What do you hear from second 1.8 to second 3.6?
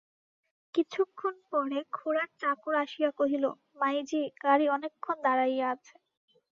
খুড়ার চাকর আসিয়া কহিল,